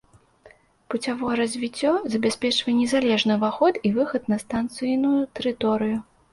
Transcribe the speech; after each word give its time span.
Пуцявое 0.93 1.35
развіццё 1.41 1.91
забяспечвае 2.15 2.75
незалежны 2.81 3.31
ўваход 3.43 3.73
і 3.87 3.95
выхад 4.01 4.23
на 4.37 4.43
станцыйную 4.47 5.17
тэрыторыю. 5.39 5.97